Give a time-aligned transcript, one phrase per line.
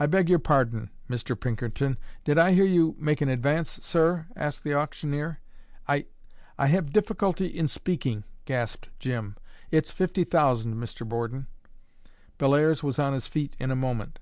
[0.00, 1.38] "I beg your pardon, Mr.
[1.38, 1.98] Pinkerton.
[2.24, 5.40] Did I hear you make an advance, sir?" asked the auctioneer.
[5.86, 6.06] "I
[6.56, 9.36] I have a difficulty in speaking," gasped Jim.
[9.70, 11.06] "It's fifty thousand, Mr.
[11.06, 11.48] Borden."
[12.38, 14.20] Bellairs was on his feet in a moment.